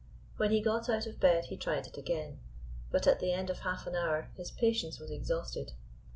[0.37, 2.39] When he got out of bed he tried it again.
[2.89, 5.73] But at the end of half an hour his patience was exhausted.